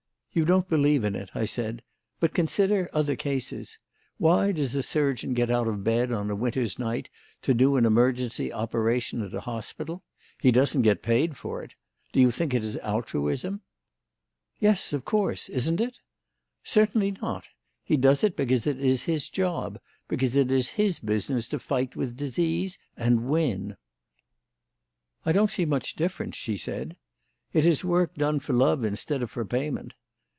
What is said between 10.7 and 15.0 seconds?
get paid for it. Do you think it is altruism?" "Yes,